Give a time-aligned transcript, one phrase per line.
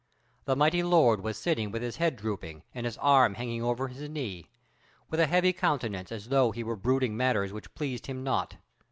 [0.45, 4.09] The mighty lord was sitting with his head drooping, and his arm hanging over his
[4.09, 4.47] knee,
[5.11, 8.55] with a heavy countenance as though he were brooding matters which pleased him naught.